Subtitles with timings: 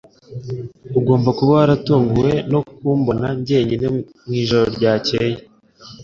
[0.99, 3.85] Ugomba kuba waratunguwe no kumbona jyenyine
[4.25, 5.35] mwijoro ryakeye